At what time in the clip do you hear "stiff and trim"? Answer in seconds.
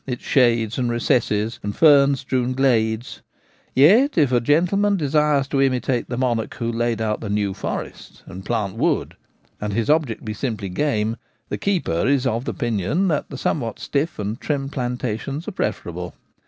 13.77-14.69